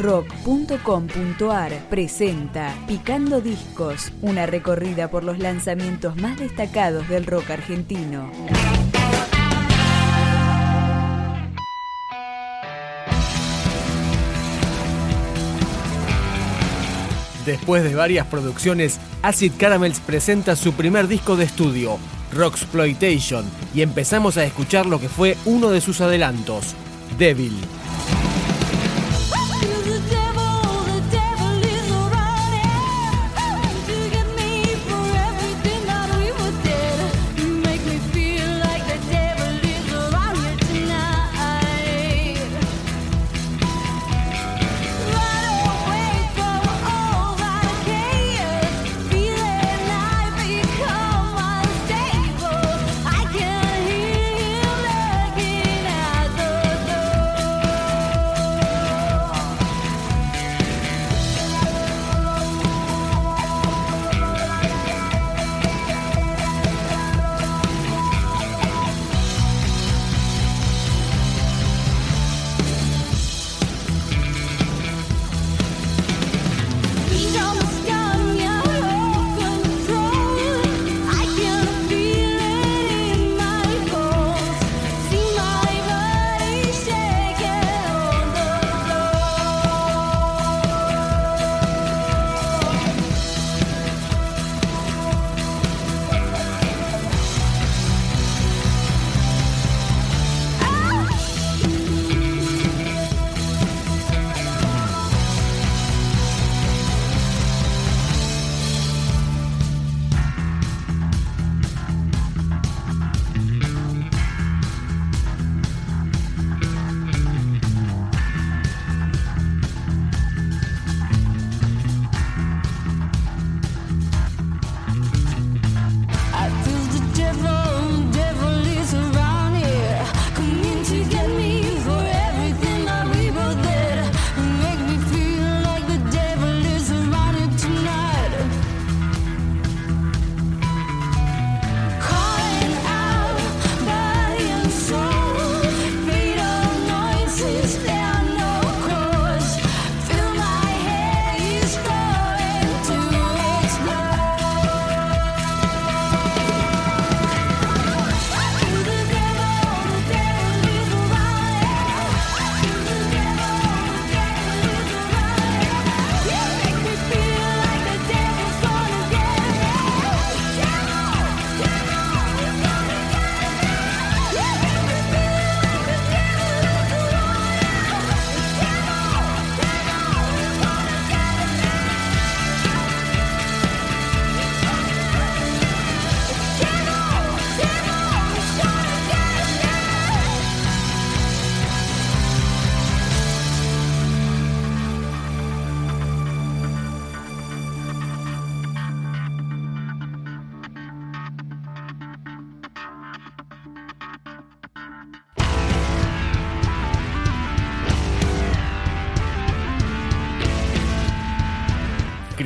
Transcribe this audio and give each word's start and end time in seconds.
rock.com.ar 0.00 1.72
presenta 1.90 2.74
Picando 2.88 3.40
Discos, 3.40 4.12
una 4.22 4.46
recorrida 4.46 5.10
por 5.10 5.24
los 5.24 5.38
lanzamientos 5.38 6.16
más 6.16 6.38
destacados 6.38 7.06
del 7.08 7.26
rock 7.26 7.50
argentino. 7.50 8.30
Después 17.44 17.84
de 17.84 17.94
varias 17.94 18.26
producciones, 18.26 19.00
Acid 19.22 19.52
Caramels 19.58 20.00
presenta 20.00 20.56
su 20.56 20.72
primer 20.72 21.08
disco 21.08 21.36
de 21.36 21.44
estudio, 21.44 21.98
Rocksploitation, 22.32 23.44
y 23.74 23.82
empezamos 23.82 24.36
a 24.36 24.44
escuchar 24.44 24.86
lo 24.86 25.00
que 25.00 25.08
fue 25.08 25.36
uno 25.44 25.70
de 25.70 25.80
sus 25.80 26.00
adelantos, 26.00 26.74
Devil. 27.18 27.52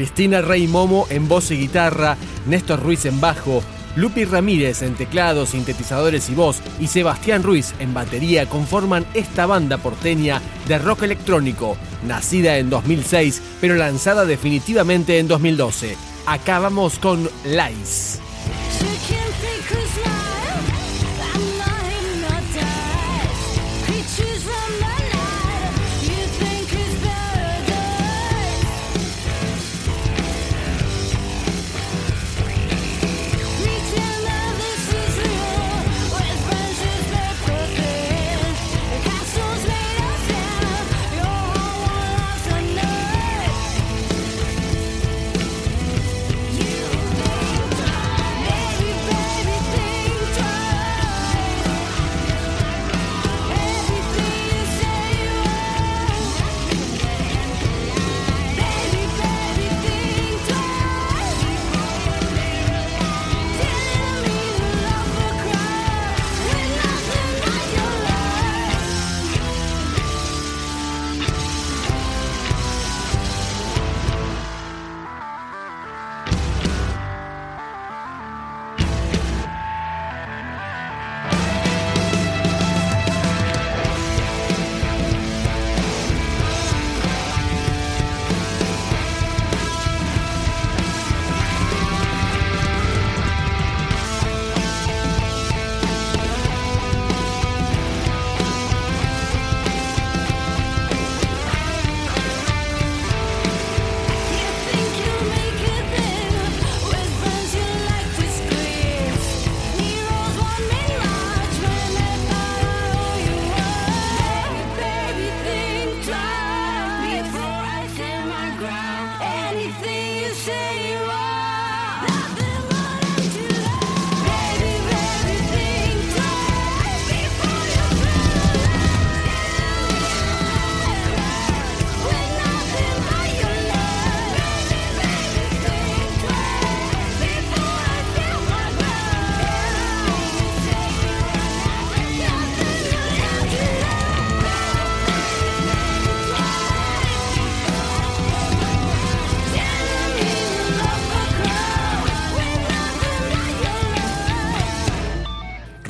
Cristina 0.05 0.43
Rey 0.43 0.69
Momo 0.69 1.07
en 1.09 1.29
voz 1.29 1.51
y 1.51 1.57
guitarra, 1.57 2.19
Néstor 2.45 2.83
Ruiz 2.83 3.07
en 3.07 3.23
bajo, 3.23 3.63
Lupi 3.97 4.27
Ramírez 4.27 4.83
en 4.83 4.97
teclados, 4.97 5.49
sintetizadores 5.49 6.29
y 6.29 6.35
voz 6.35 6.61
y 6.79 6.89
Sebastián 6.89 7.43
Ruiz 7.43 7.73
en 7.79 7.95
batería 7.95 8.47
conforman 8.47 9.07
esta 9.15 9.47
banda 9.47 9.79
porteña 9.79 10.43
de 10.69 10.77
rock 10.77 11.05
electrónico, 11.05 11.79
nacida 12.07 12.59
en 12.59 12.69
2006 12.69 13.41
pero 13.63 13.77
lanzada 13.77 14.27
definitivamente 14.27 15.19
en 15.19 15.27
2012. 15.27 15.97
Acabamos 16.27 16.99
con 16.99 17.27
Lies. 17.47 18.21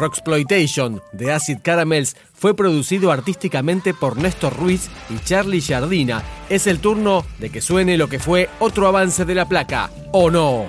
Rocksploitation 0.04 1.00
de 1.12 1.32
Acid 1.32 1.60
Caramels 1.62 2.14
fue 2.34 2.54
producido 2.54 3.10
artísticamente 3.10 3.94
por 3.94 4.18
Néstor 4.18 4.54
Ruiz 4.54 4.90
y 5.08 5.18
Charlie 5.24 5.62
Jardina. 5.62 6.22
Es 6.50 6.66
el 6.66 6.78
turno 6.78 7.24
de 7.38 7.48
que 7.48 7.62
suene 7.62 7.96
lo 7.96 8.10
que 8.10 8.18
fue 8.18 8.50
otro 8.58 8.86
avance 8.86 9.24
de 9.24 9.34
la 9.34 9.48
placa. 9.48 9.90
¿O 10.12 10.30
no? 10.30 10.66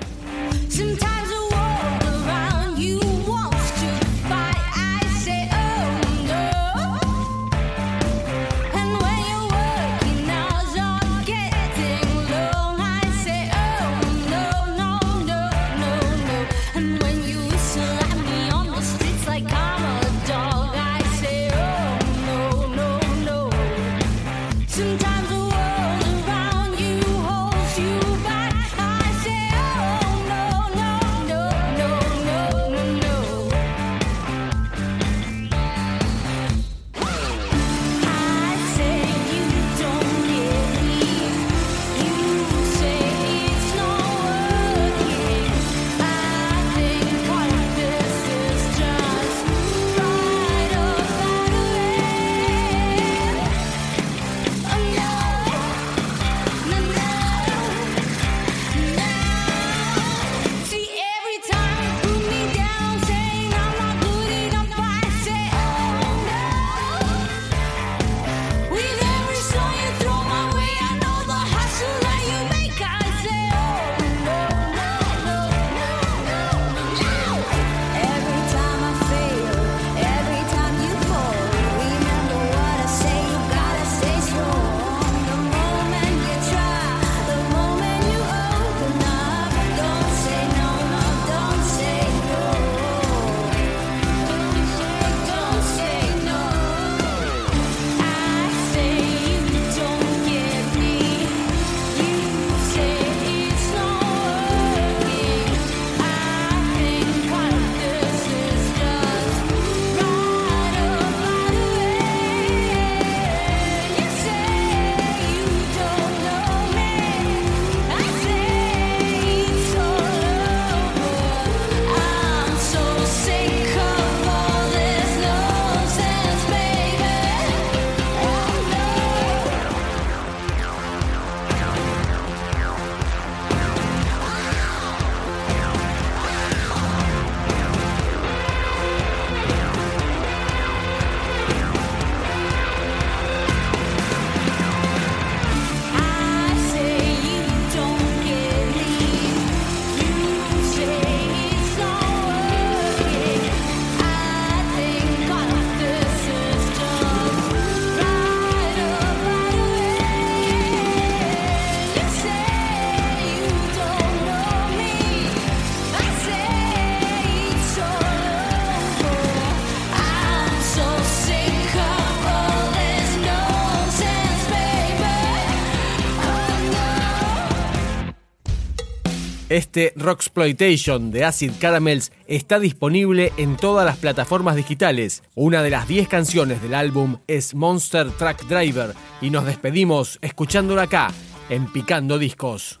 Este 179.48 179.92
Rocksploitation 179.94 181.12
de 181.12 181.24
Acid 181.24 181.52
Caramels 181.60 182.10
está 182.26 182.58
disponible 182.58 183.32
en 183.36 183.56
todas 183.56 183.86
las 183.86 183.96
plataformas 183.96 184.56
digitales. 184.56 185.22
Una 185.36 185.62
de 185.62 185.70
las 185.70 185.86
10 185.86 186.08
canciones 186.08 186.60
del 186.62 186.74
álbum 186.74 187.18
es 187.28 187.54
Monster 187.54 188.10
Truck 188.10 188.42
Driver 188.48 188.92
y 189.20 189.30
nos 189.30 189.46
despedimos 189.46 190.18
escuchándola 190.20 190.82
acá 190.82 191.12
en 191.48 191.72
Picando 191.72 192.18
Discos. 192.18 192.80